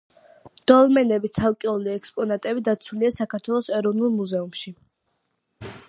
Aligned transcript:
დოლმენების 0.71 1.35
ცალკეული 1.35 1.93
ექსპონატები 1.97 2.65
დაცულია 2.69 3.13
საქართველოს 3.19 3.71
ეროვნულ 3.81 4.13
მუზეუმში. 4.19 4.77